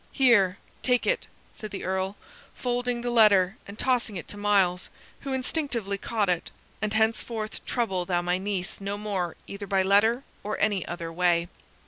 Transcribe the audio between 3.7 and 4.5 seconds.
tossing it to